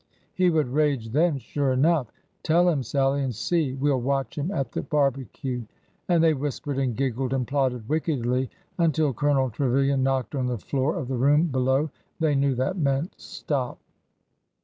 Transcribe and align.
He 0.33 0.49
would 0.49 0.69
rage 0.73 1.09
then, 1.09 1.37
sure 1.37 1.71
enough!" 1.73 2.07
Tell 2.43 2.67
him, 2.67 2.81
Sallie, 2.81 3.21
and 3.21 3.35
see. 3.35 3.75
We 3.75 3.91
'll 3.91 3.99
watch 4.01 4.35
him 4.35 4.49
at 4.49 4.71
the 4.71 4.81
Darbecue." 4.81 5.67
And 6.09 6.23
they 6.23 6.33
whispered 6.33 6.79
and 6.79 6.95
giggled 6.95 7.33
and 7.33 7.45
plotted 7.47 7.87
wickedly 7.87 8.49
until 8.79 9.13
Colonel 9.13 9.51
Trevilian 9.51 10.01
knocked 10.01 10.33
on 10.33 10.47
the 10.47 10.57
floor 10.57 10.95
of 10.95 11.07
the 11.07 11.17
room 11.17 11.49
below. 11.51 11.91
They 12.19 12.33
knew 12.33 12.55
that 12.55 12.79
meant 12.79 13.13
stop. 13.17 13.77